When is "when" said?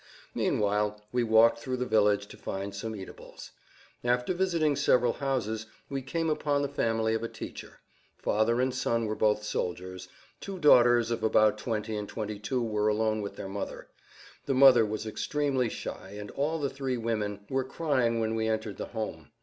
18.19-18.33